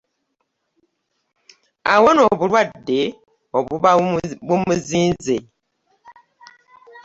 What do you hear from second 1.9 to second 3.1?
Awona obulwadde